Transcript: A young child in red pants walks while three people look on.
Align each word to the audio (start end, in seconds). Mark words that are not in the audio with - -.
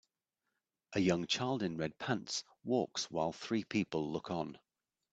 A 0.93 0.99
young 0.99 1.27
child 1.27 1.61
in 1.61 1.77
red 1.77 1.95
pants 1.99 2.43
walks 2.63 3.07
while 3.11 3.31
three 3.33 3.63
people 3.63 4.11
look 4.11 4.31
on. 4.31 4.57